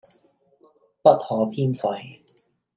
[1.03, 2.21] 不可偏廢